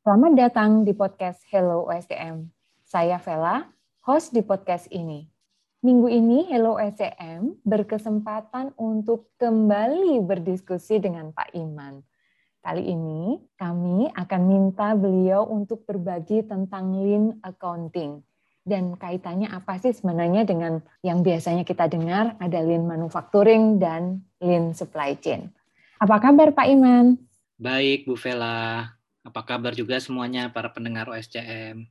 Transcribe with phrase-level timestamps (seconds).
[0.00, 2.48] Selamat datang di podcast Hello OSCM.
[2.88, 3.68] Saya Vela,
[4.00, 5.28] host di podcast ini.
[5.84, 12.00] Minggu ini Hello OSCM berkesempatan untuk kembali berdiskusi dengan Pak Iman.
[12.64, 18.24] Kali ini kami akan minta beliau untuk berbagi tentang lean accounting
[18.64, 24.72] dan kaitannya apa sih sebenarnya dengan yang biasanya kita dengar ada lean manufacturing dan lean
[24.72, 25.52] supply chain.
[26.00, 27.20] Apa kabar Pak Iman?
[27.60, 28.99] Baik Bu Vela.
[29.20, 31.84] Apa kabar juga semuanya para pendengar OSCM?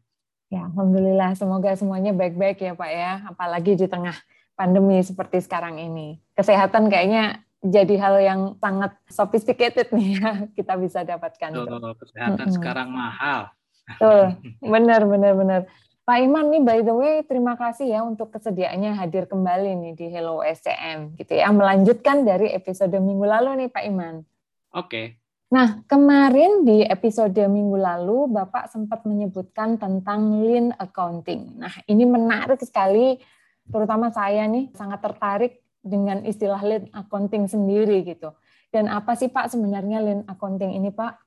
[0.50, 4.18] Ya, alhamdulillah semoga semuanya baik-baik ya Pak ya, apalagi di tengah
[4.58, 6.18] pandemi seperti sekarang ini.
[6.34, 11.54] Kesehatan kayaknya jadi hal yang sangat sophisticated nih ya kita bisa dapatkan.
[11.54, 12.56] Tuh, kesehatan -hmm.
[12.58, 13.54] sekarang mahal.
[14.02, 14.34] Tuh,
[14.74, 15.62] benar benar benar.
[16.10, 20.10] Pak Iman nih by the way terima kasih ya untuk kesediaannya hadir kembali nih di
[20.10, 24.26] Hello SCM gitu ya melanjutkan dari episode minggu lalu nih Pak Iman.
[24.74, 25.19] Oke.
[25.50, 31.58] Nah, kemarin di episode minggu lalu Bapak sempat menyebutkan tentang lean accounting.
[31.58, 33.18] Nah, ini menarik sekali,
[33.66, 38.30] terutama saya nih sangat tertarik dengan istilah lean accounting sendiri gitu.
[38.70, 41.18] Dan apa sih Pak sebenarnya lean accounting ini Pak?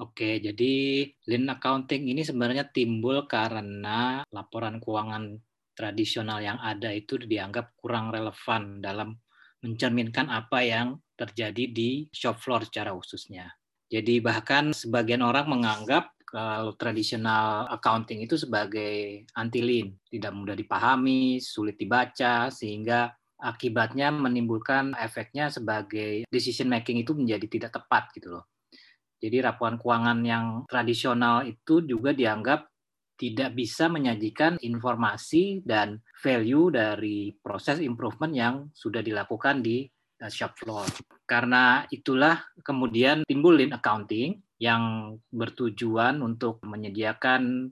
[0.00, 0.72] Oke, jadi
[1.28, 5.36] lean accounting ini sebenarnya timbul karena laporan keuangan
[5.76, 9.20] tradisional yang ada itu dianggap kurang relevan dalam
[9.60, 13.52] mencerminkan apa yang terjadi di shop floor secara khususnya.
[13.90, 21.42] Jadi bahkan sebagian orang menganggap kalau tradisional accounting itu sebagai anti lean, tidak mudah dipahami,
[21.42, 23.10] sulit dibaca, sehingga
[23.42, 28.46] akibatnya menimbulkan efeknya sebagai decision making itu menjadi tidak tepat gitu loh.
[29.20, 32.70] Jadi laporan keuangan yang tradisional itu juga dianggap
[33.20, 39.84] tidak bisa menyajikan informasi dan value dari proses improvement yang sudah dilakukan di
[40.24, 40.88] uh, shop floor.
[41.30, 47.70] Karena itulah kemudian timbul lean accounting yang bertujuan untuk menyediakan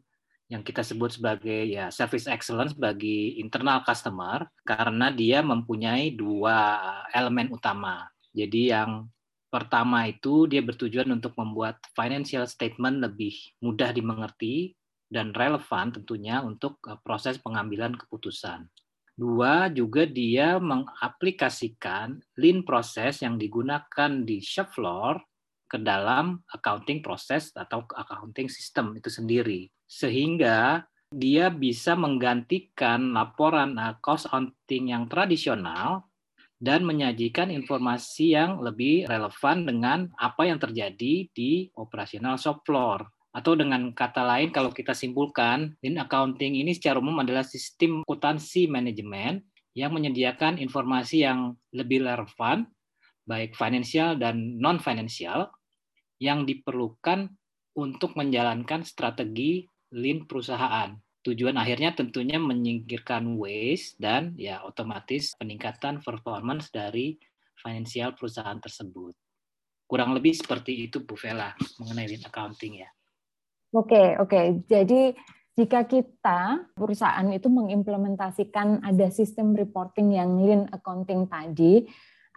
[0.49, 6.79] yang kita sebut sebagai ya service excellence bagi internal customer karena dia mempunyai dua
[7.11, 8.07] elemen utama.
[8.31, 9.11] Jadi yang
[9.51, 16.81] pertama itu dia bertujuan untuk membuat financial statement lebih mudah dimengerti dan relevan tentunya untuk
[16.89, 18.69] eh, proses pengambilan keputusan.
[19.19, 25.19] Dua, juga dia mengaplikasikan lean proses yang digunakan di shop floor
[25.67, 29.67] ke dalam accounting proses atau accounting system itu sendiri.
[29.91, 36.07] Sehingga dia bisa menggantikan laporan eh, cost accounting yang tradisional
[36.62, 43.03] dan menyajikan informasi yang lebih relevan dengan apa yang terjadi di operasional shop floor.
[43.38, 48.66] Atau dengan kata lain, kalau kita simpulkan, lean accounting ini secara umum adalah sistem akuntansi
[48.66, 49.47] manajemen
[49.78, 52.66] yang menyediakan informasi yang lebih relevan,
[53.31, 55.54] baik finansial dan non-finansial,
[56.19, 57.31] yang diperlukan
[57.78, 59.62] untuk menjalankan strategi
[59.94, 60.98] lean perusahaan.
[61.22, 67.15] Tujuan akhirnya tentunya menyingkirkan waste dan ya otomatis peningkatan performance dari
[67.54, 69.15] finansial perusahaan tersebut.
[69.87, 72.91] Kurang lebih seperti itu Bu Vela mengenai lean accounting ya.
[73.73, 74.65] Oke, oke.
[74.65, 75.12] Jadi
[75.59, 81.84] jika kita perusahaan itu mengimplementasikan ada sistem reporting yang lean accounting tadi,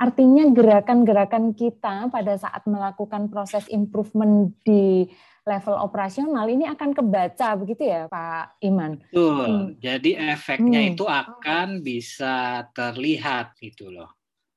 [0.02, 5.06] artinya gerakan-gerakan kita pada saat melakukan proses improvement di
[5.46, 9.02] level operasional ini akan kebaca begitu ya Pak Iman.
[9.09, 9.46] Betul.
[9.46, 9.68] Hmm.
[9.78, 10.91] Jadi efeknya hmm.
[10.94, 14.09] itu akan bisa terlihat gitu loh.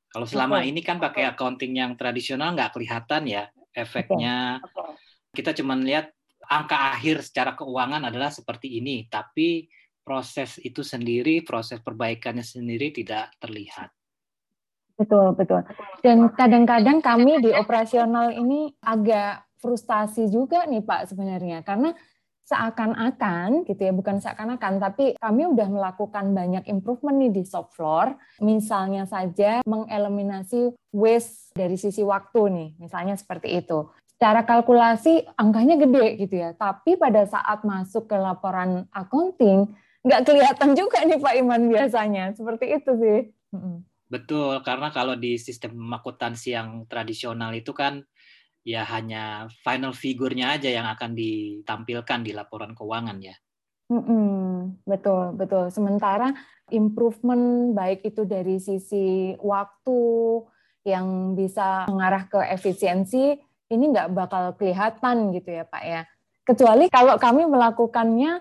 [0.09, 0.73] Kalau selama okay.
[0.73, 3.45] ini kan pakai accounting yang tradisional nggak kelihatan ya
[3.77, 4.65] efeknya.
[4.65, 4.73] Okay.
[4.73, 4.93] Okay.
[5.35, 6.15] Kita cuma lihat
[6.49, 9.69] angka akhir secara keuangan adalah seperti ini, tapi
[10.05, 13.89] proses itu sendiri, proses perbaikannya sendiri tidak terlihat.
[14.95, 15.65] Betul, betul.
[16.05, 21.97] Dan kadang-kadang kami di operasional ini agak frustasi juga nih Pak sebenarnya, karena
[22.45, 28.13] seakan-akan gitu ya, bukan seakan-akan, tapi kami udah melakukan banyak improvement nih di shop floor.
[28.45, 33.89] Misalnya saja mengeliminasi waste dari sisi waktu nih, misalnya seperti itu
[34.25, 36.57] secara kalkulasi angkanya gede gitu ya.
[36.57, 39.69] Tapi pada saat masuk ke laporan accounting
[40.01, 42.33] nggak kelihatan juga nih Pak Iman biasanya.
[42.33, 43.19] Seperti itu sih.
[44.09, 48.01] Betul, karena kalau di sistem akuntansi yang tradisional itu kan
[48.65, 53.37] ya hanya final figurnya aja yang akan ditampilkan di laporan keuangan ya.
[53.93, 55.69] Mm-mm, betul, betul.
[55.69, 56.33] Sementara
[56.73, 60.01] improvement baik itu dari sisi waktu
[60.89, 66.03] yang bisa mengarah ke efisiensi ini nggak bakal kelihatan gitu ya Pak ya.
[66.47, 68.39] Kecuali kalau kami melakukannya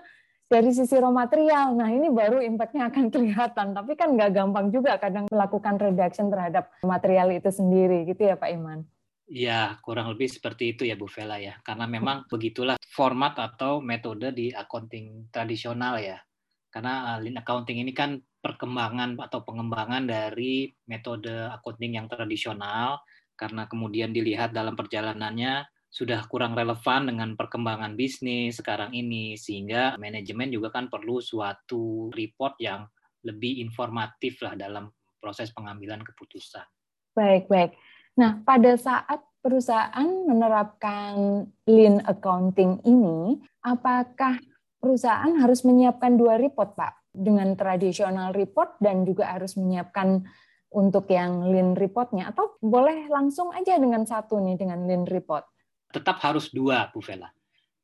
[0.48, 1.74] dari sisi raw material.
[1.74, 3.66] Nah ini baru impact-nya akan kelihatan.
[3.74, 8.50] Tapi kan nggak gampang juga kadang melakukan reduction terhadap material itu sendiri gitu ya Pak
[8.54, 8.86] Iman.
[9.24, 11.56] Ya, kurang lebih seperti itu ya Bu Vela ya.
[11.64, 16.20] Karena memang begitulah format atau metode di accounting tradisional ya.
[16.68, 23.00] Karena uh, lean accounting ini kan perkembangan atau pengembangan dari metode accounting yang tradisional
[23.34, 30.50] karena kemudian dilihat dalam perjalanannya sudah kurang relevan dengan perkembangan bisnis sekarang ini sehingga manajemen
[30.50, 32.82] juga kan perlu suatu report yang
[33.22, 34.90] lebih informatif lah dalam
[35.22, 36.66] proses pengambilan keputusan.
[37.14, 37.78] Baik, baik.
[38.18, 44.42] Nah, pada saat perusahaan menerapkan lean accounting ini, apakah
[44.82, 47.14] perusahaan harus menyiapkan dua report, Pak?
[47.14, 50.26] Dengan tradisional report dan juga harus menyiapkan
[50.74, 55.46] untuk yang lean reportnya atau boleh langsung aja dengan satu nih dengan lean report?
[55.94, 57.30] Tetap harus dua, Bu Vela.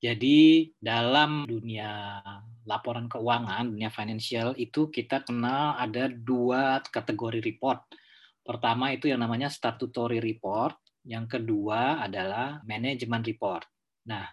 [0.02, 2.18] Jadi dalam dunia
[2.66, 7.86] laporan keuangan, dunia financial itu kita kenal ada dua kategori report
[8.50, 13.62] Pertama itu yang namanya statutory report, yang kedua adalah management report.
[14.08, 14.26] Nah,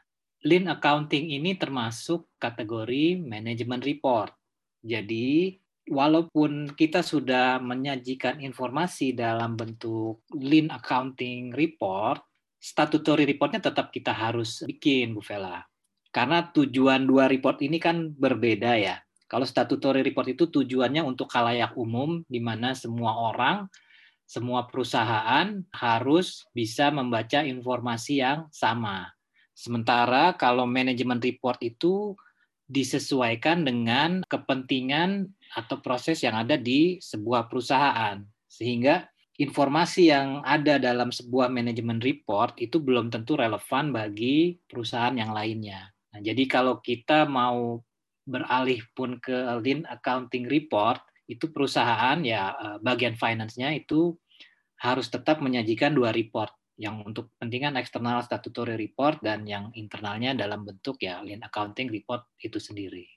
[0.47, 4.33] lean accounting ini termasuk kategori management report.
[4.81, 12.23] Jadi, walaupun kita sudah menyajikan informasi dalam bentuk lean accounting report,
[12.59, 15.63] statutory reportnya tetap kita harus bikin, Bu Vela.
[16.11, 18.95] Karena tujuan dua report ini kan berbeda ya.
[19.27, 23.67] Kalau statutory report itu tujuannya untuk khalayak umum, di mana semua orang
[24.27, 29.07] semua perusahaan harus bisa membaca informasi yang sama.
[29.55, 32.13] Sementara kalau manajemen report itu
[32.67, 38.19] disesuaikan dengan kepentingan atau proses yang ada di sebuah perusahaan.
[38.47, 39.07] Sehingga
[39.39, 45.87] informasi yang ada dalam sebuah manajemen report itu belum tentu relevan bagi perusahaan yang lainnya.
[46.11, 47.79] Nah, jadi kalau kita mau
[48.27, 54.15] beralih pun ke lean accounting report, itu perusahaan ya eh, bagian finance-nya itu
[54.79, 60.61] harus tetap menyajikan dua report yang untuk kepentingan eksternal statutory report dan yang internalnya dalam
[60.61, 63.09] bentuk ya lean accounting report itu sendiri.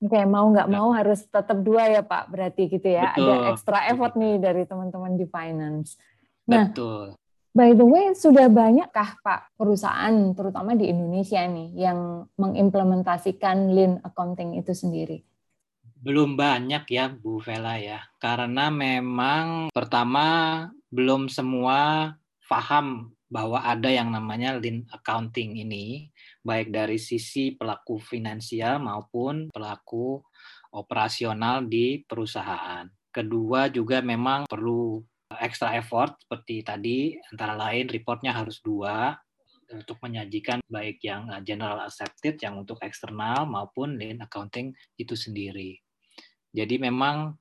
[0.00, 3.12] Oke, mau nggak mau harus tetap dua ya Pak, berarti gitu ya.
[3.12, 3.36] Betul.
[3.36, 6.00] Ada extra effort nih dari teman-teman di finance.
[6.48, 7.20] Nah, Betul.
[7.50, 14.54] By the way, sudah banyakkah Pak perusahaan, terutama di Indonesia nih, yang mengimplementasikan lean accounting
[14.54, 15.26] itu sendiri?
[15.98, 22.14] Belum banyak ya Bu Vela ya, karena memang pertama belum semua
[22.50, 26.10] paham bahwa ada yang namanya lean accounting ini,
[26.42, 30.18] baik dari sisi pelaku finansial maupun pelaku
[30.74, 32.90] operasional di perusahaan.
[33.14, 34.98] Kedua juga memang perlu
[35.38, 36.98] extra effort seperti tadi,
[37.30, 39.14] antara lain reportnya harus dua,
[39.70, 45.78] untuk menyajikan baik yang general accepted yang untuk eksternal maupun lean accounting itu sendiri.
[46.50, 47.38] Jadi memang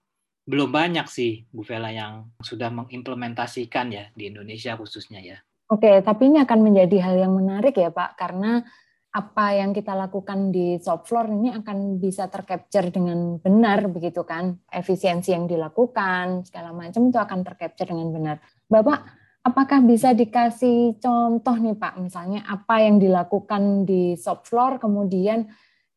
[0.50, 5.38] belum banyak sih Bu Vela yang sudah mengimplementasikan ya di Indonesia khususnya ya.
[5.70, 8.66] Oke, tapi ini akan menjadi hal yang menarik ya Pak, karena
[9.10, 14.54] apa yang kita lakukan di shop floor ini akan bisa tercapture dengan benar begitu kan
[14.70, 18.38] efisiensi yang dilakukan segala macam itu akan tercapture dengan benar
[18.70, 19.10] bapak
[19.42, 25.50] apakah bisa dikasih contoh nih pak misalnya apa yang dilakukan di shop floor kemudian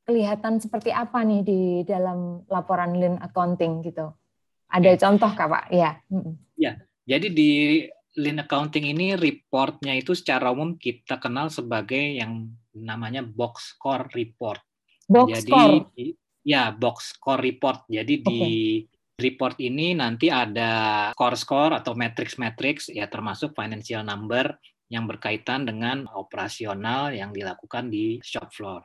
[0.03, 4.11] kelihatan seperti apa nih di dalam laporan lean accounting gitu?
[4.73, 5.65] Ada contoh kak Pak?
[5.69, 6.01] Ya.
[6.57, 7.51] Ya, jadi di
[8.17, 14.61] lean accounting ini reportnya itu secara umum kita kenal sebagai yang namanya box score report.
[15.09, 15.73] Box jadi, score.
[16.43, 17.85] Ya, box score report.
[17.89, 18.29] Jadi okay.
[18.29, 18.45] di
[19.21, 24.57] report ini nanti ada score-score atau matrix-matrix ya termasuk financial number
[24.91, 28.83] yang berkaitan dengan operasional yang dilakukan di shop floor.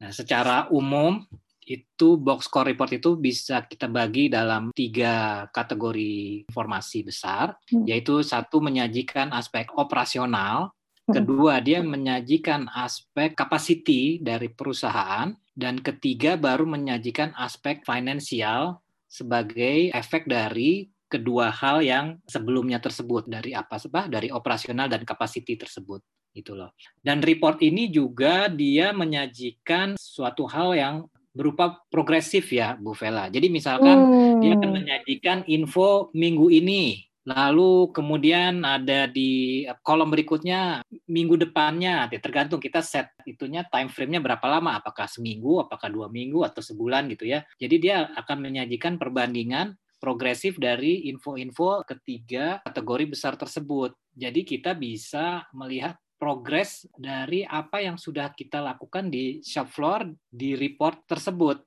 [0.00, 1.22] Nah, secara umum
[1.70, 7.86] itu box score report itu bisa kita bagi dalam tiga kategori informasi besar, hmm.
[7.86, 10.74] yaitu satu menyajikan aspek operasional,
[11.06, 11.14] hmm.
[11.14, 20.26] kedua dia menyajikan aspek capacity dari perusahaan, dan ketiga baru menyajikan aspek finansial sebagai efek
[20.26, 26.54] dari kedua hal yang sebelumnya tersebut dari apa sebab dari operasional dan capacity tersebut gitu
[26.54, 26.70] loh.
[27.02, 30.96] Dan report ini juga dia menyajikan suatu hal yang
[31.30, 33.30] berupa progresif ya Bu Vela.
[33.30, 34.40] Jadi misalkan hmm.
[34.42, 42.58] dia akan menyajikan info minggu ini, lalu kemudian ada di kolom berikutnya minggu depannya, tergantung
[42.58, 47.30] kita set itunya time frame-nya berapa lama, apakah seminggu, apakah dua minggu atau sebulan gitu
[47.30, 47.46] ya.
[47.62, 53.92] Jadi dia akan menyajikan perbandingan progresif dari info-info ketiga kategori besar tersebut.
[54.16, 60.52] Jadi kita bisa melihat progres dari apa yang sudah kita lakukan di shop floor di
[60.52, 61.64] report tersebut.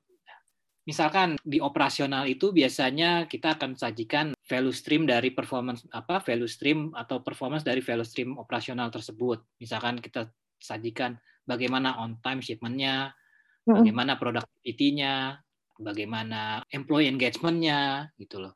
[0.86, 6.94] Misalkan di operasional itu biasanya kita akan sajikan value stream dari performance apa value stream
[6.94, 9.42] atau performance dari value stream operasional tersebut.
[9.58, 10.30] Misalkan kita
[10.60, 11.16] sajikan
[11.48, 13.16] bagaimana on time shipment-nya,
[13.64, 15.40] bagaimana productivity-nya,
[15.80, 18.54] bagaimana employee engagement-nya gitu loh.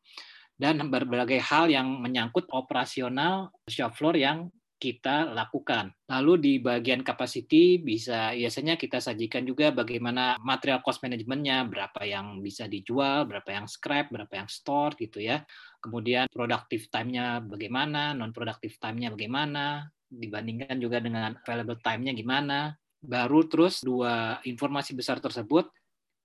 [0.58, 5.90] Dan berbagai hal yang menyangkut operasional shop floor yang kita lakukan.
[6.06, 12.38] Lalu di bagian capacity bisa biasanya kita sajikan juga bagaimana material cost manajemennya, berapa yang
[12.38, 15.42] bisa dijual, berapa yang scrap, berapa yang store gitu ya.
[15.82, 22.78] Kemudian productive time-nya bagaimana, non productive time-nya bagaimana, dibandingkan juga dengan available time-nya gimana.
[22.98, 25.70] Baru terus dua informasi besar tersebut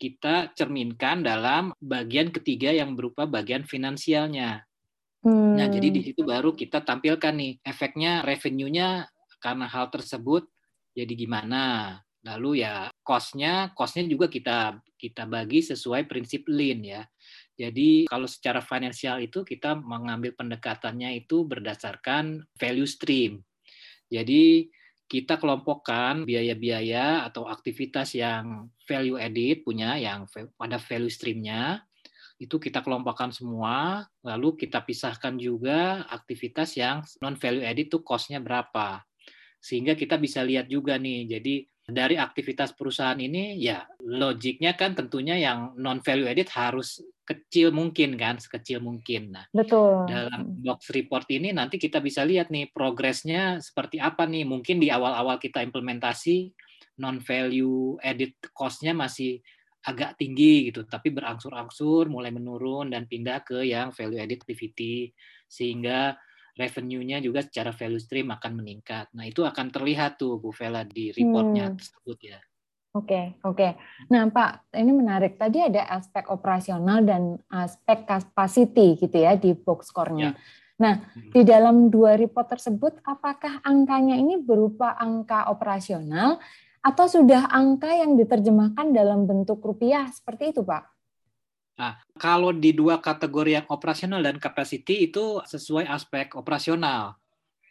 [0.02, 4.66] kita cerminkan dalam bagian ketiga yang berupa bagian finansialnya.
[5.24, 5.56] Hmm.
[5.56, 6.08] Nah, jadi di hmm.
[6.12, 9.08] situ baru kita tampilkan nih efeknya revenue-nya
[9.39, 10.48] karena hal tersebut
[10.92, 11.98] jadi gimana.
[12.24, 17.03] Lalu ya cost-nya, cost-nya juga kita kita bagi sesuai prinsip lean ya.
[17.56, 23.44] Jadi kalau secara finansial itu kita mengambil pendekatannya itu berdasarkan value stream.
[24.08, 24.72] Jadi
[25.08, 30.25] kita kelompokkan biaya-biaya atau aktivitas yang value added punya yang
[30.56, 31.84] pada value stream-nya
[32.42, 38.42] itu kita kelompokkan semua, lalu kita pisahkan juga aktivitas yang non value added itu cost-nya
[38.42, 39.06] berapa.
[39.63, 45.36] Sehingga kita bisa lihat juga nih, jadi dari aktivitas perusahaan ini ya logiknya kan tentunya
[45.36, 49.32] yang non value added harus kecil mungkin kan, sekecil mungkin.
[49.36, 50.08] Nah, Betul.
[50.08, 54.44] Dalam box report ini nanti kita bisa lihat nih progresnya seperti apa nih.
[54.44, 56.52] Mungkin di awal-awal kita implementasi
[57.00, 59.40] non value added cost-nya masih
[59.84, 65.12] agak tinggi gitu, tapi berangsur-angsur mulai menurun dan pindah ke yang value added activity
[65.46, 66.16] sehingga
[66.56, 69.10] revenue-nya juga secara value stream akan meningkat.
[69.12, 71.78] Nah, itu akan terlihat tuh Bu Vela di reportnya hmm.
[71.78, 72.40] tersebut ya.
[72.94, 73.58] Oke, okay, oke.
[73.58, 73.72] Okay.
[74.13, 75.34] Nah, Pak, ini menarik.
[75.34, 80.30] Tadi ada aspek operasional dan aspek capacity gitu ya di box score-nya.
[80.30, 80.32] Ya.
[80.78, 81.34] Nah, hmm.
[81.34, 86.38] di dalam dua report tersebut, apakah angkanya ini berupa angka operasional
[86.84, 90.84] atau sudah angka yang diterjemahkan dalam bentuk rupiah seperti itu, Pak?
[91.80, 97.18] Nah, kalau di dua kategori yang operasional dan capacity itu sesuai aspek operasional.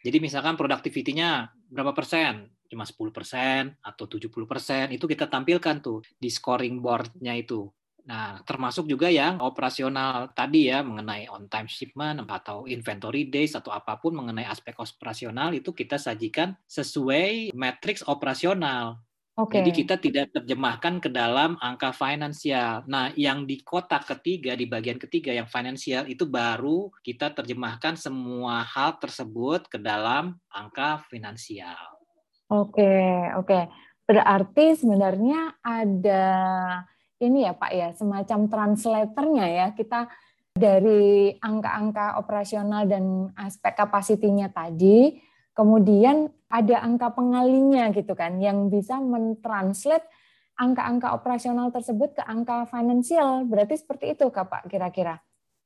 [0.03, 2.51] Jadi misalkan productivity-nya berapa persen?
[2.67, 7.69] Cuma 10 persen atau 70 persen, itu kita tampilkan tuh di scoring board-nya itu.
[8.03, 13.71] Nah, termasuk juga yang operasional tadi ya mengenai on time shipment atau inventory days atau
[13.71, 18.99] apa pun mengenai aspek operasional itu kita sajikan sesuai matriks operasional.
[19.33, 19.65] Okay.
[19.65, 22.85] Jadi kita tidak terjemahkan ke dalam angka finansial.
[22.85, 28.61] Nah, yang di kotak ketiga, di bagian ketiga yang finansial itu baru kita terjemahkan semua
[28.61, 31.97] hal tersebut ke dalam angka finansial.
[32.51, 33.47] Oke, okay, oke.
[33.49, 33.63] Okay.
[34.05, 36.25] Berarti sebenarnya ada
[37.23, 39.67] ini ya Pak ya, semacam translatornya ya.
[39.71, 40.11] Kita
[40.53, 45.17] dari angka-angka operasional dan aspek kapasitinya tadi,
[45.55, 50.05] kemudian ada angka pengalinya gitu kan, yang bisa mentranslate
[50.53, 53.49] angka-angka operasional tersebut ke angka finansial.
[53.49, 55.17] Berarti seperti itu Kak Pak kira-kira?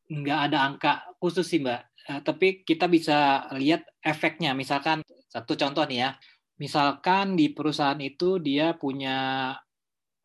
[0.07, 4.55] Nggak ada angka khusus sih Mbak, eh, tapi kita bisa lihat efeknya.
[4.55, 6.09] Misalkan satu contoh nih ya,
[6.55, 9.51] misalkan di perusahaan itu dia punya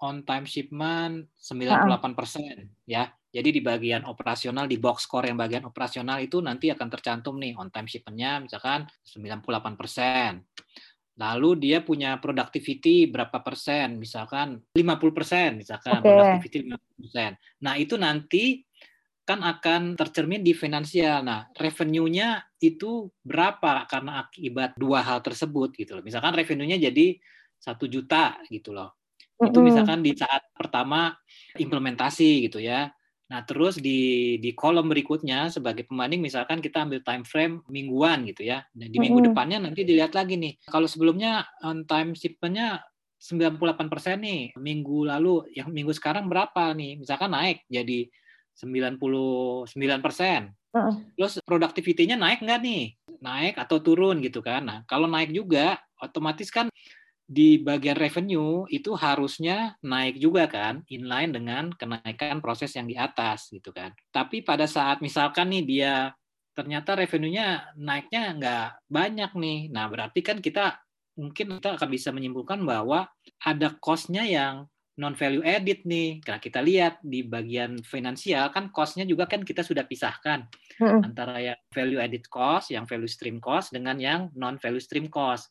[0.02, 3.09] on time shipment 98 persen ya.
[3.32, 7.56] Jadi di bagian operasional di box score yang bagian operasional itu nanti akan tercantum nih
[7.56, 10.44] on time shipmentnya misalkan 98 persen.
[11.16, 16.09] Lalu dia punya productivity berapa persen, misalkan 50 persen, misalkan okay.
[16.09, 17.30] productivity 50 persen.
[17.64, 18.64] Nah itu nanti
[19.23, 21.23] kan akan tercermin di finansial.
[21.23, 26.04] Nah, revenue-nya itu berapa karena akibat dua hal tersebut gitu loh.
[26.04, 27.23] Misalkan revenue-nya jadi
[27.54, 28.99] satu juta gitu loh.
[29.49, 31.15] Itu misalkan di saat pertama
[31.59, 32.93] implementasi gitu ya.
[33.33, 38.45] Nah, terus di di kolom berikutnya sebagai pembanding misalkan kita ambil time frame mingguan gitu
[38.45, 38.61] ya.
[38.77, 40.61] Dan di minggu depannya nanti dilihat lagi nih.
[40.69, 42.85] Kalau sebelumnya on time shipment-nya
[43.23, 44.43] 98% nih.
[44.59, 46.99] Minggu lalu yang minggu sekarang berapa nih?
[46.99, 48.11] Misalkan naik jadi
[48.59, 49.71] 99%.
[50.73, 50.99] Uh.
[51.15, 52.99] Terus productivity-nya naik nggak nih?
[53.23, 54.67] Naik atau turun gitu kan.
[54.67, 56.67] Nah, kalau naik juga otomatis kan
[57.33, 63.49] di bagian revenue itu harusnya naik juga kan, inline dengan kenaikan proses yang di atas
[63.49, 63.97] gitu kan.
[64.12, 65.95] Tapi pada saat misalkan nih dia
[66.53, 70.77] ternyata revenue-nya naiknya nggak banyak nih, nah berarti kan kita
[71.17, 73.09] mungkin kita akan bisa menyimpulkan bahwa
[73.41, 74.69] ada cost-nya yang
[75.01, 76.21] non value added nih.
[76.29, 80.45] Nah, kita lihat di bagian finansial kan cost-nya juga kan kita sudah pisahkan
[80.77, 81.01] hmm.
[81.01, 85.49] antara yang value added cost, yang value stream cost dengan yang non value stream cost.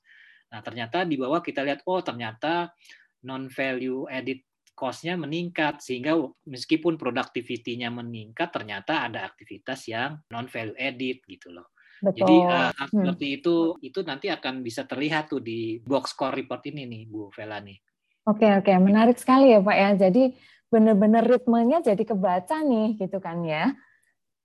[0.52, 2.76] Nah, ternyata di bawah kita lihat, oh ternyata
[3.24, 4.44] non-value added
[4.76, 6.18] cost-nya meningkat sehingga
[6.48, 11.70] meskipun productivity-nya meningkat ternyata ada aktivitas yang non value added gitu loh.
[12.02, 12.18] Betul.
[12.18, 12.88] Jadi uh, hmm.
[12.90, 13.56] seperti itu
[13.86, 17.78] itu nanti akan bisa terlihat tuh di box score report ini nih Bu Vela nih.
[18.26, 19.90] Oke oke menarik sekali ya Pak ya.
[20.10, 20.34] Jadi
[20.72, 23.70] benar-benar ritmenya jadi kebaca nih gitu kan ya.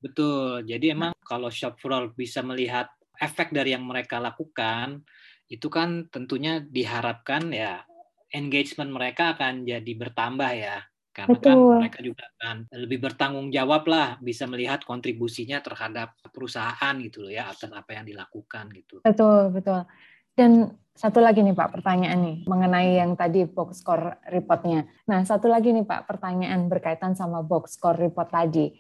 [0.05, 0.69] Betul.
[0.69, 5.01] Jadi emang kalau shop floor bisa melihat efek dari yang mereka lakukan
[5.47, 7.87] itu kan tentunya diharapkan ya
[8.35, 10.83] engagement mereka akan jadi bertambah ya
[11.17, 11.57] karena kan Betul.
[11.57, 17.33] kan mereka juga akan lebih bertanggung jawab lah bisa melihat kontribusinya terhadap perusahaan gitu loh
[17.33, 19.01] ya atas apa yang dilakukan gitu.
[19.01, 19.89] Betul, betul.
[20.37, 24.85] Dan satu lagi nih Pak pertanyaan nih mengenai yang tadi box score reportnya.
[25.09, 28.77] Nah satu lagi nih Pak pertanyaan berkaitan sama box score report tadi.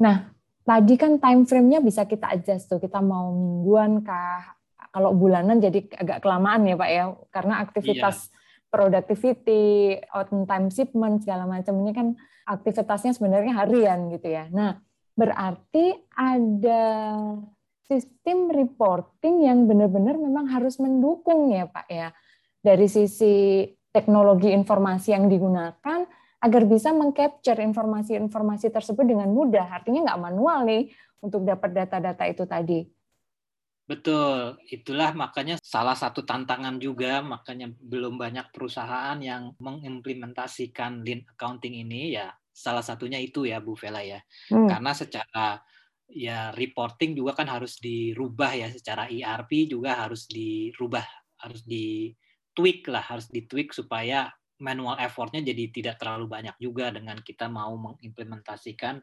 [0.00, 0.32] Nah
[0.64, 4.56] tadi kan time frame-nya bisa kita adjust tuh kita mau mingguan kah
[4.92, 8.36] kalau bulanan jadi agak kelamaan ya Pak ya karena aktivitas iya
[8.68, 12.08] productivity, on time shipment segala macam ini kan
[12.44, 14.48] aktivitasnya sebenarnya harian gitu ya.
[14.52, 14.76] Nah,
[15.16, 16.84] berarti ada
[17.88, 22.12] sistem reporting yang benar-benar memang harus mendukung ya Pak ya
[22.60, 26.04] dari sisi teknologi informasi yang digunakan
[26.38, 29.64] agar bisa mengcapture informasi-informasi tersebut dengan mudah.
[29.64, 30.92] Artinya nggak manual nih
[31.24, 32.84] untuk dapat data-data itu tadi.
[33.88, 41.72] Betul, itulah makanya salah satu tantangan juga, makanya belum banyak perusahaan yang mengimplementasikan lean accounting
[41.72, 44.20] ini ya salah satunya itu ya Bu Vela ya.
[44.52, 44.68] Hmm.
[44.68, 45.56] Karena secara
[46.12, 51.08] ya reporting juga kan harus dirubah ya secara ERP juga harus dirubah,
[51.40, 52.12] harus di
[52.52, 54.28] tweak lah, harus di tweak supaya
[54.58, 58.98] manual effortnya jadi tidak terlalu banyak juga dengan kita mau mengimplementasikan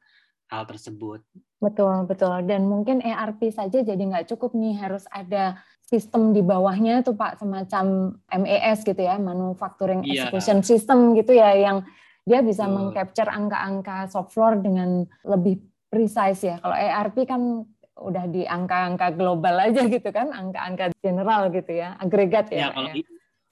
[0.50, 1.22] hal tersebut.
[1.60, 2.46] Betul, betul.
[2.46, 7.42] Dan mungkin ERP saja jadi nggak cukup nih, harus ada sistem di bawahnya tuh Pak,
[7.42, 10.30] semacam MES gitu ya, Manufacturing yeah.
[10.30, 11.86] Execution System gitu ya, yang
[12.25, 15.62] dia bisa mengcapture angka-angka shop floor dengan lebih
[15.94, 16.58] precise ya.
[16.58, 17.42] Kalau ERP kan
[17.96, 22.70] udah di angka-angka global aja gitu kan, angka-angka general gitu ya, agregat ya.
[22.70, 23.05] Ya, kalau ya.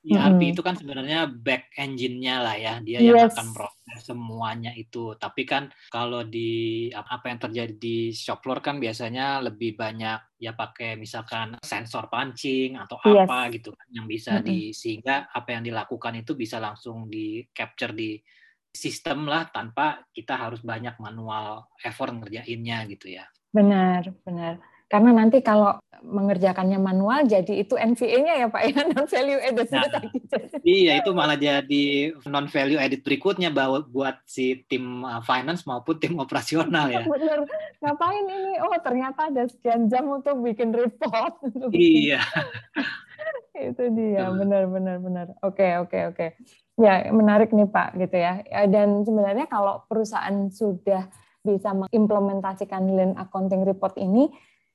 [0.03, 0.51] ERP hmm.
[0.51, 3.07] itu kan sebenarnya back engine-nya lah ya, dia yes.
[3.07, 5.13] yang akan proses semuanya itu.
[5.19, 10.51] Tapi kan kalau di apa yang terjadi di shop floor kan biasanya lebih banyak ya
[10.55, 13.27] pakai misalkan sensor pancing atau yes.
[13.27, 14.45] apa gitu kan yang bisa hmm.
[14.45, 18.17] di sehingga apa yang dilakukan itu bisa langsung di capture di
[18.73, 23.29] sistem lah tanpa kita harus banyak manual effort ngerjainnya gitu ya.
[23.53, 24.57] Benar, benar.
[24.93, 29.87] Karena nanti kalau mengerjakannya manual jadi itu NVA-nya ya Pak ya non value added nah,
[30.83, 35.95] Iya itu malah jadi non value added berikutnya bahwa buat si tim uh, finance maupun
[35.97, 37.07] tim operasional ya.
[37.07, 37.47] Bener.
[37.79, 38.59] Ngapain ini?
[38.59, 41.39] Oh ternyata ada sekian jam untuk bikin report.
[41.71, 42.19] Iya.
[43.53, 45.25] itu dia benar benar benar.
[45.39, 46.27] Oke oke oke.
[46.75, 48.43] Ya menarik nih Pak gitu ya.
[48.43, 48.67] ya.
[48.67, 51.07] Dan sebenarnya kalau perusahaan sudah
[51.43, 54.31] bisa mengimplementasikan lean accounting report ini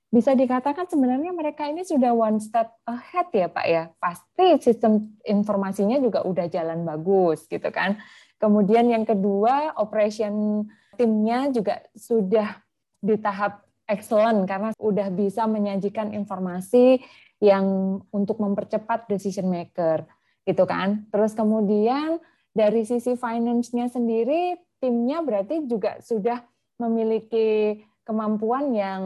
[0.09, 3.83] bisa dikatakan sebenarnya mereka ini sudah one step ahead ya Pak ya.
[4.01, 8.01] Pasti sistem informasinya juga udah jalan bagus gitu kan.
[8.41, 10.65] Kemudian yang kedua, operation
[10.97, 12.57] timnya juga sudah
[12.99, 17.05] di tahap excellent karena sudah bisa menyajikan informasi
[17.39, 20.09] yang untuk mempercepat decision maker
[20.49, 21.05] gitu kan.
[21.13, 22.17] Terus kemudian
[22.57, 26.43] dari sisi finance-nya sendiri timnya berarti juga sudah
[26.79, 29.03] memiliki kemampuan yang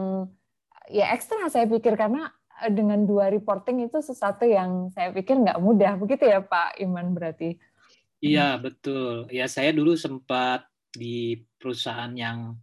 [0.91, 2.31] ya ekstra saya pikir karena
[2.63, 7.15] eh, dengan dua reporting itu sesuatu yang saya pikir nggak mudah begitu ya Pak Iman
[7.15, 7.55] berarti.
[8.23, 9.27] Iya betul.
[9.31, 10.63] Ya saya dulu sempat
[10.95, 12.55] di perusahaan yang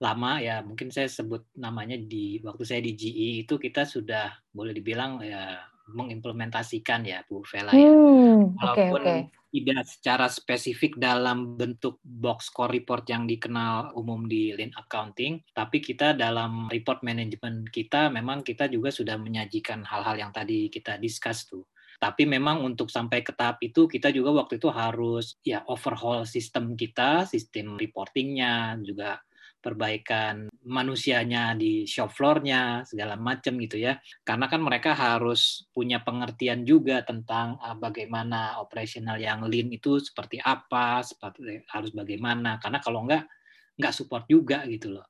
[0.00, 4.72] lama ya mungkin saya sebut namanya di waktu saya di GE itu kita sudah boleh
[4.72, 5.60] dibilang ya
[5.92, 7.88] mengimplementasikan ya Bu Vela ya.
[7.88, 14.30] Hmm, Walaupun okay, okay tidak secara spesifik dalam bentuk box score report yang dikenal umum
[14.30, 20.16] di lean accounting, tapi kita dalam report management kita memang kita juga sudah menyajikan hal-hal
[20.16, 21.66] yang tadi kita discuss tuh.
[22.00, 26.72] Tapi memang untuk sampai ke tahap itu kita juga waktu itu harus ya overhaul sistem
[26.72, 29.20] kita, sistem reportingnya juga
[29.60, 34.00] perbaikan manusianya di shop floor-nya segala macam gitu ya.
[34.24, 40.40] Karena kan mereka harus punya pengertian juga tentang uh, bagaimana operasional yang lean itu seperti
[40.40, 42.58] apa seperti harus bagaimana.
[42.58, 43.28] Karena kalau enggak
[43.76, 45.06] enggak support juga gitu loh.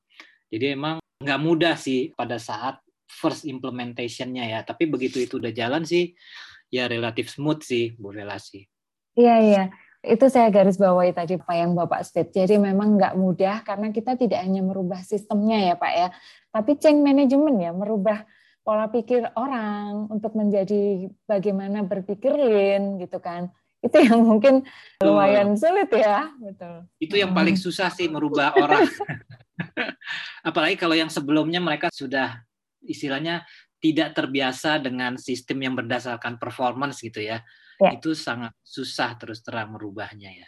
[0.50, 4.60] Jadi emang nggak mudah sih pada saat first implementation-nya ya.
[4.66, 6.12] Tapi begitu itu udah jalan sih
[6.70, 8.62] ya relatif smooth sih Bu relasi
[9.18, 9.64] iya iya
[10.00, 12.32] itu saya garis bawahi tadi Pak yang Bapak state.
[12.32, 16.08] Jadi memang nggak mudah karena kita tidak hanya merubah sistemnya ya Pak ya,
[16.48, 18.24] tapi change management ya, merubah
[18.64, 23.52] pola pikir orang untuk menjadi bagaimana berpikir lean gitu kan.
[23.80, 24.60] itu yang mungkin
[25.00, 26.84] lumayan sulit ya, betul.
[27.00, 28.84] Itu yang paling susah sih merubah orang.
[30.48, 32.44] Apalagi kalau yang sebelumnya mereka sudah
[32.84, 33.44] istilahnya
[33.80, 37.40] tidak terbiasa dengan sistem yang berdasarkan performance gitu ya.
[37.80, 37.90] Ya.
[37.96, 40.46] Itu sangat susah terus terang merubahnya ya.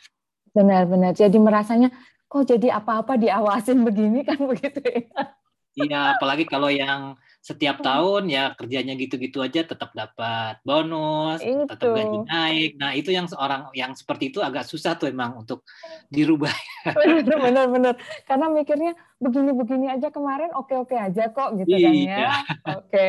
[0.52, 1.16] Benar-benar.
[1.16, 1.88] Jadi merasanya
[2.28, 5.36] kok jadi apa-apa diawasin begini kan begitu ya.
[5.72, 11.66] Iya, apalagi kalau yang setiap tahun ya kerjanya gitu-gitu aja tetap dapat bonus, itu.
[11.66, 12.70] tetap gaji naik.
[12.78, 15.66] Nah, itu yang seorang yang seperti itu agak susah tuh emang untuk
[16.06, 16.54] dirubah.
[17.42, 17.98] Benar-benar.
[18.30, 21.98] Karena mikirnya begini-begini aja kemarin oke-oke aja kok gitu kan ya.
[21.98, 22.32] Iya.
[22.78, 23.08] Oke.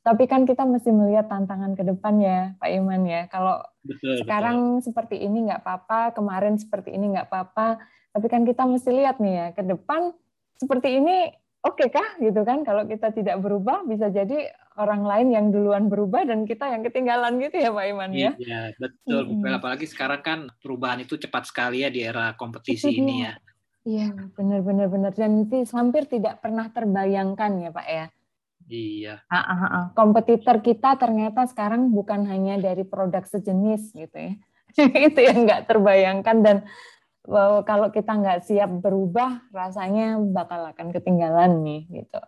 [0.00, 3.28] Tapi kan kita mesti melihat tantangan ke depan ya, Pak Iman ya.
[3.28, 4.88] Kalau betul, sekarang betul.
[4.88, 7.84] seperti ini nggak apa-apa, kemarin seperti ini nggak apa-apa.
[8.16, 10.16] Tapi kan kita mesti lihat nih ya, ke depan
[10.56, 15.28] seperti ini oke okay kah gitu kan kalau kita tidak berubah bisa jadi orang lain
[15.30, 18.32] yang duluan berubah dan kita yang ketinggalan gitu ya Pak Iman ya.
[18.40, 19.22] Iya, betul.
[19.28, 19.58] Mm -hmm.
[19.60, 23.34] Apalagi sekarang kan perubahan itu cepat sekali ya di era kompetisi itu ini ya.
[23.82, 28.06] Iya, benar benar dan itu hampir tidak pernah terbayangkan ya Pak ya.
[28.70, 29.14] Iya.
[29.26, 29.84] Ah, ah, ah.
[29.92, 34.32] Kompetitor kita ternyata sekarang bukan hanya dari produk sejenis gitu ya.
[35.10, 36.56] itu yang nggak terbayangkan dan
[37.26, 42.20] wow, kalau kita nggak siap berubah, rasanya bakal akan ketinggalan nih gitu.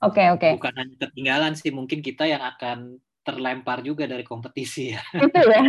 [0.00, 0.40] Oke okay, oke.
[0.40, 0.52] Okay.
[0.56, 5.02] Bukan hanya ketinggalan sih, mungkin kita yang akan terlempar juga dari kompetisi ya.
[5.28, 5.60] Itu ya.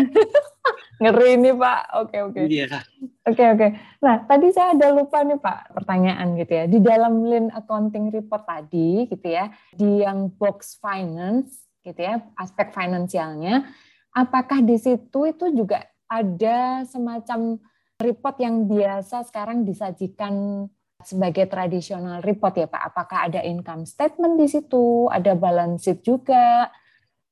[1.01, 1.81] Ngeri ini Pak.
[1.97, 2.39] Oke oke.
[2.45, 2.79] Iya.
[3.25, 3.67] Oke oke.
[4.05, 6.65] Nah tadi saya ada lupa nih Pak pertanyaan gitu ya.
[6.69, 12.69] Di dalam Lean Accounting Report tadi gitu ya, di yang box finance gitu ya, aspek
[12.69, 13.65] finansialnya,
[14.13, 17.57] apakah di situ itu juga ada semacam
[18.01, 20.65] report yang biasa sekarang disajikan
[21.01, 22.83] sebagai tradisional report ya Pak?
[22.93, 26.69] Apakah ada income statement di situ, ada balance sheet juga,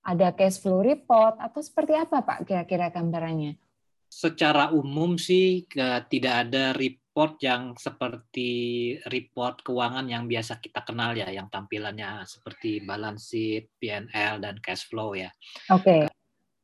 [0.05, 3.57] ada cash flow report, atau seperti apa Pak kira-kira gambarannya?
[4.09, 5.69] Secara umum sih
[6.09, 8.49] tidak ada report yang seperti
[9.05, 14.89] report keuangan yang biasa kita kenal ya, yang tampilannya seperti balance sheet, P&L, dan cash
[14.89, 15.29] flow ya.
[15.69, 16.09] Oke.
[16.09, 16.18] Okay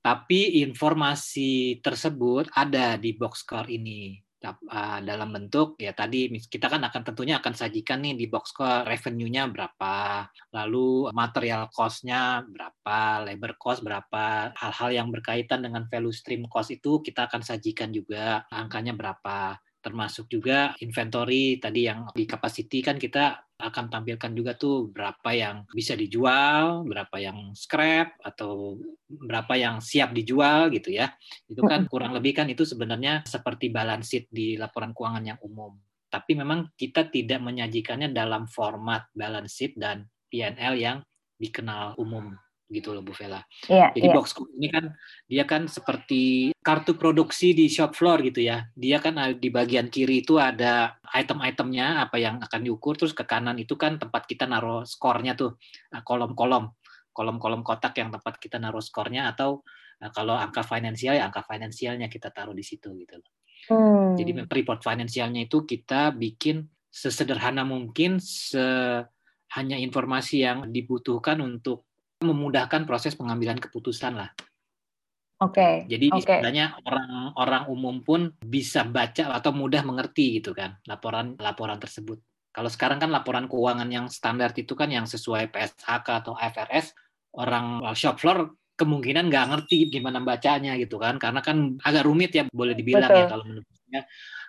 [0.06, 4.22] tapi informasi tersebut ada di box ini.
[4.46, 8.86] Uh, dalam bentuk ya tadi kita kan akan tentunya akan sajikan nih di box score
[8.86, 16.46] revenue-nya berapa, lalu material cost-nya berapa, labor cost berapa, hal-hal yang berkaitan dengan value stream
[16.46, 22.82] cost itu kita akan sajikan juga angkanya berapa termasuk juga inventory tadi yang di capacity
[22.82, 29.54] kan kita akan tampilkan juga tuh berapa yang bisa dijual, berapa yang scrap atau berapa
[29.56, 31.13] yang siap dijual gitu ya.
[31.45, 35.78] Itu kan kurang lebih kan itu sebenarnya seperti balance sheet di laporan keuangan yang umum.
[36.12, 41.00] Tapi memang kita tidak menyajikannya dalam format balance sheet dan P&L yang
[41.39, 43.45] dikenal umum gitu loh Bu Vela.
[43.69, 44.15] Yeah, Jadi yeah.
[44.17, 44.86] box ini kan
[45.30, 48.65] dia kan seperti kartu produksi di shop floor gitu ya.
[48.73, 53.62] Dia kan di bagian kiri itu ada item-itemnya apa yang akan diukur terus ke kanan
[53.62, 55.62] itu kan tempat kita naruh skornya tuh
[56.04, 56.73] kolom-kolom
[57.15, 59.63] kolom-kolom kotak yang tempat kita naruh skornya atau
[60.12, 63.32] kalau angka finansial ya angka finansialnya kita taruh di situ gitu loh.
[63.65, 64.13] Hmm.
[64.19, 68.62] Jadi report finansialnya itu kita bikin sesederhana mungkin se
[69.56, 71.88] hanya informasi yang dibutuhkan untuk
[72.23, 74.32] memudahkan proses pengambilan keputusan lah.
[75.43, 75.60] Oke.
[75.60, 75.75] Okay.
[75.91, 76.19] Jadi okay.
[76.23, 82.23] istilahnya orang-orang umum pun bisa baca atau mudah mengerti gitu kan laporan-laporan tersebut.
[82.56, 86.95] Kalau sekarang kan laporan keuangan yang standar itu kan yang sesuai PSHK atau IFRS,
[87.36, 92.47] orang shop floor kemungkinan nggak ngerti gimana bacanya gitu kan, karena kan agak rumit ya
[92.47, 93.19] boleh dibilang ya Betul.
[93.19, 94.01] ya kalau menurut saya.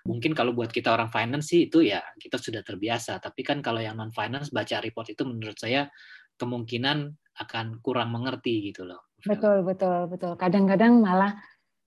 [0.06, 3.82] Mungkin kalau buat kita orang finance sih itu ya kita sudah terbiasa, tapi kan kalau
[3.82, 5.90] yang non finance baca report itu menurut saya
[6.38, 9.12] kemungkinan akan kurang mengerti gitu loh.
[9.24, 10.32] Betul, betul, betul.
[10.36, 11.36] Kadang-kadang malah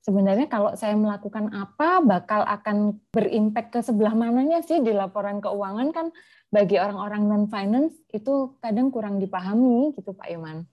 [0.03, 5.89] sebenarnya kalau saya melakukan apa bakal akan berimpact ke sebelah mananya sih di laporan keuangan
[5.93, 6.07] kan
[6.49, 10.65] bagi orang-orang non finance itu kadang kurang dipahami gitu Pak Iman.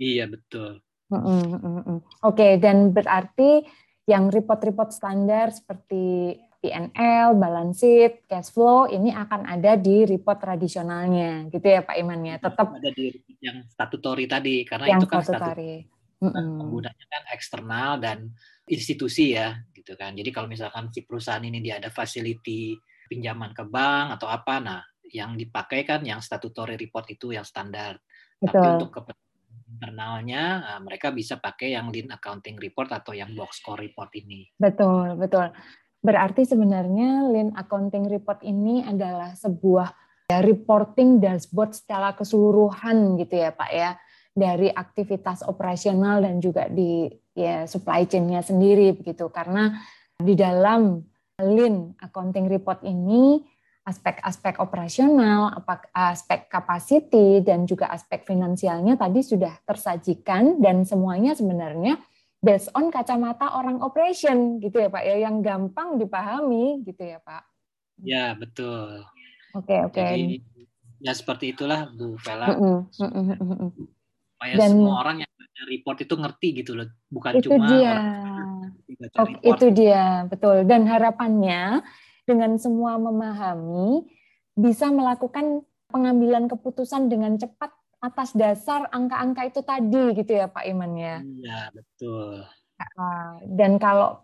[0.00, 0.80] Iya betul.
[1.08, 3.64] Mm -mm, Oke okay, dan berarti
[4.08, 11.46] yang report-report standar seperti PNL, balance sheet, cash flow ini akan ada di report tradisionalnya,
[11.54, 12.36] gitu ya Pak Iman ya.
[12.42, 15.86] Tetap ada di yang statutory tadi karena yang itu kan statutory.
[16.18, 18.34] Penggunanya kan eksternal dan
[18.66, 20.18] institusi ya, gitu kan.
[20.18, 22.74] Jadi kalau misalkan si perusahaan ini dia ada facility
[23.06, 24.82] pinjaman ke bank atau apa, nah
[25.14, 28.02] yang dipakai kan yang statutory report itu yang standar.
[28.42, 28.50] Betul.
[28.50, 28.90] Tapi untuk
[29.68, 34.50] internalnya mereka bisa pakai yang lean accounting report atau yang box score report ini.
[34.58, 35.54] Betul, betul.
[35.98, 39.88] Berarti sebenarnya Lean Accounting Report ini adalah sebuah
[40.30, 43.90] ya, reporting dashboard secara keseluruhan gitu ya Pak ya.
[44.38, 49.26] Dari aktivitas operasional dan juga di ya supply chain-nya sendiri begitu.
[49.34, 49.74] Karena
[50.14, 51.02] di dalam
[51.38, 53.42] Lean accounting report ini
[53.88, 55.54] aspek-aspek operasional,
[55.96, 61.96] aspek capacity dan juga aspek finansialnya tadi sudah tersajikan dan semuanya sebenarnya
[62.38, 67.42] based on kacamata orang operation gitu ya Pak ya yang gampang dipahami gitu ya Pak.
[67.98, 69.02] Ya, betul.
[69.58, 69.94] Oke, okay, oke.
[69.98, 70.10] Okay.
[70.14, 70.36] Jadi
[71.02, 72.54] ya seperti itulah Bu Vela.
[72.94, 77.94] Supaya Dan, semua orang yang baca report itu ngerti gitu loh, bukan itu cuma dia.
[79.18, 80.62] orang oh, itu dia, betul.
[80.62, 81.82] Dan harapannya
[82.22, 84.06] dengan semua memahami
[84.54, 90.92] bisa melakukan pengambilan keputusan dengan cepat atas dasar angka-angka itu tadi gitu ya Pak Iman
[90.94, 91.16] ya.
[91.22, 92.46] Iya, betul.
[93.42, 94.22] Dan kalau,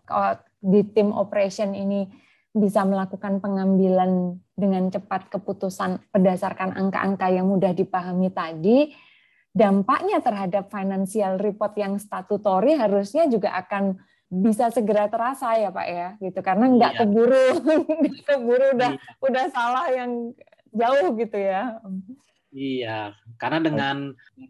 [0.63, 2.07] di tim operation ini
[2.55, 8.95] bisa melakukan pengambilan dengan cepat keputusan berdasarkan angka-angka yang mudah dipahami tadi,
[9.51, 16.07] dampaknya terhadap financial report yang statutory harusnya juga akan bisa segera terasa ya Pak ya
[16.19, 16.99] gitu karena nggak iya.
[16.99, 17.45] keburu
[18.03, 19.21] nggak keburu udah iya.
[19.21, 20.11] udah salah yang
[20.75, 21.79] jauh gitu ya
[22.55, 23.97] Iya, karena dengan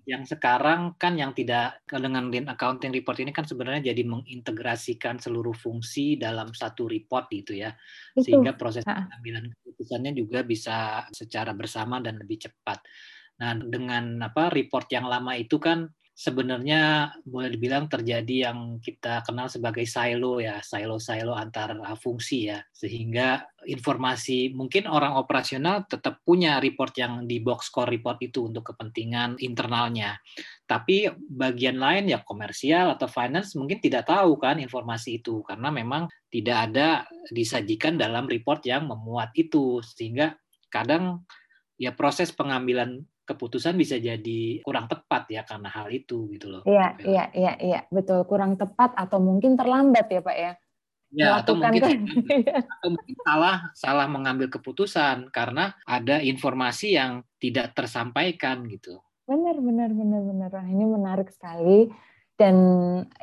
[0.05, 5.57] yang sekarang kan yang tidak dengan lean accounting report ini kan sebenarnya jadi mengintegrasikan seluruh
[5.57, 7.73] fungsi dalam satu report gitu ya.
[8.13, 8.21] Itu.
[8.21, 12.85] Sehingga proses pengambilan keputusannya juga bisa secara bersama dan lebih cepat.
[13.41, 19.51] Nah, dengan apa report yang lama itu kan sebenarnya boleh dibilang terjadi yang kita kenal
[19.51, 22.63] sebagai silo ya, silo-silo antar uh, fungsi ya.
[22.71, 28.71] Sehingga informasi mungkin orang operasional tetap punya report yang di box core report itu untuk
[28.71, 30.15] kepentingan internalnya.
[30.63, 36.07] Tapi bagian lain ya komersial atau finance mungkin tidak tahu kan informasi itu karena memang
[36.31, 40.39] tidak ada disajikan dalam report yang memuat itu sehingga
[40.71, 41.27] kadang
[41.75, 46.61] ya proses pengambilan keputusan bisa jadi kurang tepat ya karena hal itu gitu loh.
[46.63, 50.51] Iya, iya, iya, iya, betul kurang tepat atau mungkin terlambat ya Pak ya.
[51.15, 51.81] Ya, atau mungkin,
[52.75, 58.99] atau mungkin salah salah mengambil keputusan karena ada informasi yang tidak tersampaikan gitu.
[59.25, 60.51] Benar, benar, benar, benar.
[60.69, 61.89] Ini menarik sekali.
[62.35, 62.55] Dan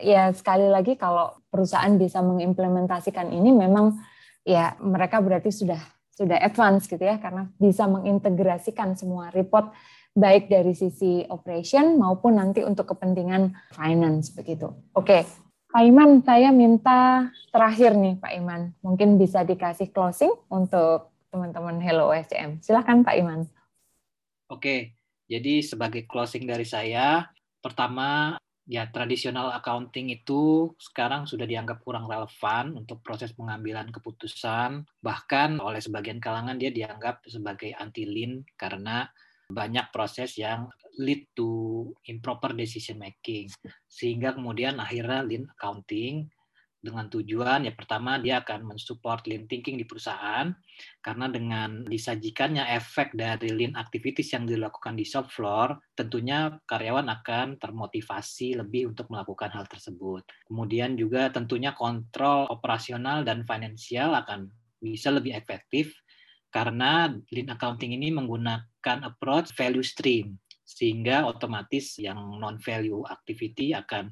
[0.01, 4.01] ya sekali lagi kalau perusahaan bisa mengimplementasikan ini memang
[4.41, 5.79] ya mereka berarti sudah
[6.13, 9.73] sudah advance gitu ya karena bisa mengintegrasikan semua report
[10.13, 14.69] baik dari sisi operation maupun nanti untuk kepentingan finance begitu.
[14.93, 15.25] Oke,
[15.73, 22.13] Pak Iman, saya minta terakhir nih Pak Iman, mungkin bisa dikasih closing untuk teman-teman Hello
[22.13, 22.61] SCM.
[22.61, 23.49] Silakan Pak Iman.
[24.53, 24.93] Oke,
[25.33, 27.25] jadi sebagai closing dari saya,
[27.65, 34.87] pertama ya tradisional accounting itu sekarang sudah dianggap kurang relevan untuk proses pengambilan keputusan.
[35.03, 39.07] Bahkan oleh sebagian kalangan dia dianggap sebagai anti lean karena
[39.53, 40.71] banyak proses yang
[41.01, 43.51] lead to improper decision making.
[43.89, 46.29] Sehingga kemudian akhirnya lean accounting
[46.83, 50.51] dengan tujuan ya pertama dia akan mensupport lean thinking di perusahaan
[50.99, 57.63] karena dengan disajikannya efek dari lean activities yang dilakukan di shop floor tentunya karyawan akan
[57.63, 60.27] termotivasi lebih untuk melakukan hal tersebut.
[60.51, 64.51] Kemudian juga tentunya kontrol operasional dan finansial akan
[64.83, 65.95] bisa lebih efektif
[66.51, 70.35] karena lean accounting ini menggunakan approach value stream
[70.67, 74.11] sehingga otomatis yang non value activity akan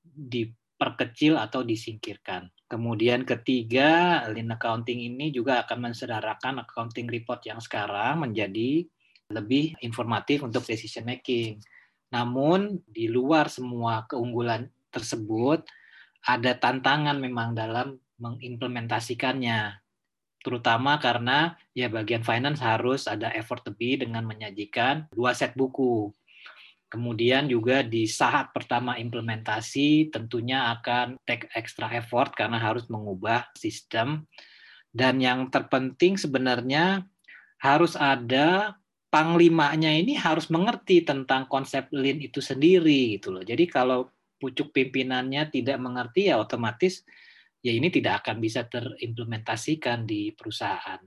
[0.00, 2.52] di diperkecil atau disingkirkan.
[2.68, 8.84] Kemudian ketiga, lean accounting ini juga akan mensedarakan accounting report yang sekarang menjadi
[9.32, 11.64] lebih informatif untuk decision making.
[12.12, 15.64] Namun di luar semua keunggulan tersebut
[16.28, 19.80] ada tantangan memang dalam mengimplementasikannya.
[20.44, 26.12] Terutama karena ya bagian finance harus ada effort lebih dengan menyajikan dua set buku
[26.86, 34.24] Kemudian juga di saat pertama implementasi tentunya akan take extra effort karena harus mengubah sistem.
[34.94, 37.04] Dan yang terpenting sebenarnya
[37.60, 38.78] harus ada
[39.10, 43.42] panglimanya ini harus mengerti tentang konsep lean itu sendiri gitu loh.
[43.42, 47.02] Jadi kalau pucuk pimpinannya tidak mengerti ya otomatis
[47.64, 51.00] ya ini tidak akan bisa terimplementasikan di perusahaan.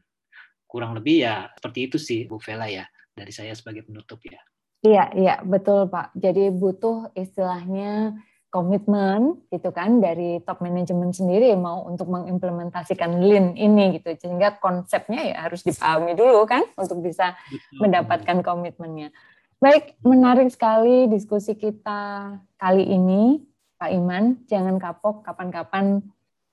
[0.67, 4.41] Kurang lebih ya seperti itu sih Bu Vela ya dari saya sebagai penutup ya.
[4.79, 6.15] Iya, iya, betul Pak.
[6.15, 8.15] Jadi butuh istilahnya
[8.49, 15.21] komitmen gitu kan dari top manajemen sendiri mau untuk mengimplementasikan lean ini gitu sehingga konsepnya
[15.21, 17.37] ya harus dipahami dulu kan untuk bisa
[17.77, 19.13] mendapatkan komitmennya.
[19.59, 23.43] Baik, menarik sekali diskusi kita kali ini
[23.75, 24.47] Pak Iman.
[24.47, 25.99] Jangan kapok kapan-kapan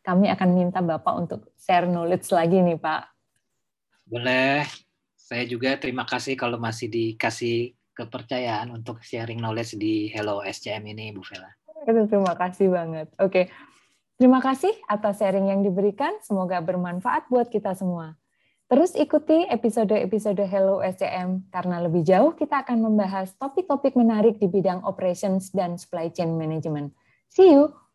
[0.02, 3.02] kami akan minta Bapak untuk share knowledge lagi nih Pak.
[4.10, 4.66] Boleh.
[5.14, 11.16] Saya juga terima kasih kalau masih dikasih kepercayaan untuk sharing knowledge di Hello SCM ini,
[11.16, 11.48] Bu Vela.
[11.88, 13.08] terima kasih banget.
[13.16, 13.48] Oke.
[14.16, 16.16] Terima kasih atas sharing yang diberikan.
[16.24, 18.16] Semoga bermanfaat buat kita semua.
[18.66, 24.82] Terus ikuti episode-episode Hello SCM karena lebih jauh kita akan membahas topik-topik menarik di bidang
[24.82, 26.90] operations dan supply chain management.
[27.30, 27.85] See you!